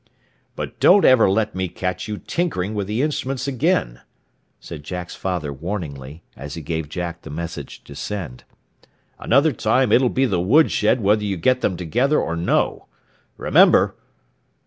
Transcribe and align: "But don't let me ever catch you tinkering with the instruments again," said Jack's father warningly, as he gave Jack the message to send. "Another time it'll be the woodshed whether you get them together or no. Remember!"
"But 0.55 0.79
don't 0.79 1.03
let 1.03 1.53
me 1.53 1.65
ever 1.67 1.73
catch 1.75 2.07
you 2.07 2.17
tinkering 2.17 2.73
with 2.73 2.87
the 2.87 3.03
instruments 3.03 3.47
again," 3.47 4.01
said 4.59 4.81
Jack's 4.83 5.13
father 5.13 5.53
warningly, 5.53 6.23
as 6.35 6.55
he 6.55 6.63
gave 6.63 6.89
Jack 6.89 7.21
the 7.21 7.29
message 7.29 7.83
to 7.83 7.93
send. 7.93 8.43
"Another 9.19 9.51
time 9.53 9.91
it'll 9.91 10.09
be 10.09 10.25
the 10.25 10.41
woodshed 10.41 11.01
whether 11.01 11.23
you 11.23 11.37
get 11.37 11.61
them 11.61 11.77
together 11.77 12.19
or 12.19 12.35
no. 12.35 12.87
Remember!" 13.37 13.95